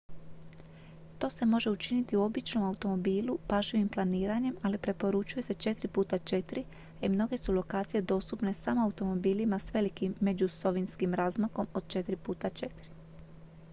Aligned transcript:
to 1.19 1.29
se 1.29 1.45
može 1.45 1.69
učiniti 1.69 2.15
u 2.17 2.21
običnom 2.21 2.63
automobilu 2.63 3.37
pažljivim 3.47 3.89
planiranjem 3.89 4.55
ali 4.61 4.77
preporučuje 4.77 5.43
se 5.43 5.53
4 5.53 5.71
x 5.85 6.23
4 6.51 6.63
a 7.01 7.05
i 7.05 7.09
mnoge 7.09 7.37
su 7.37 7.53
lokacije 7.53 8.01
dostupne 8.01 8.53
samo 8.53 8.83
automobilima 8.85 9.59
s 9.59 9.73
velikim 9.73 10.15
međuosovinskim 10.19 11.13
razmakom 11.13 11.67
od 11.73 11.83
4 11.85 12.13
x 12.13 12.19
4 12.61 12.67